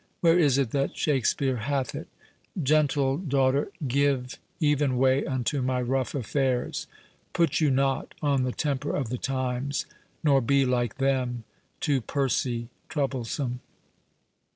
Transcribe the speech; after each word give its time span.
Where 0.21 0.39
is 0.39 0.57
it 0.57 0.71
that 0.71 0.97
Shakspeare 0.97 1.57
hath 1.57 1.93
it:— 1.93 2.07
'Gentle 2.63 3.17
daughter, 3.19 3.69
Give 3.87 4.39
even 4.59 4.97
way 4.97 5.23
unto 5.27 5.61
my 5.61 5.79
rough 5.79 6.15
affairs: 6.15 6.87
Put 7.33 7.61
you 7.61 7.69
not 7.69 8.15
on 8.19 8.41
the 8.41 8.51
temper 8.51 8.95
of 8.95 9.09
the 9.09 9.19
times, 9.19 9.85
Nor 10.23 10.41
be, 10.41 10.65
like 10.65 10.97
them, 10.97 11.43
to 11.81 12.01
Percy 12.01 12.69
troublesome. 12.89 13.59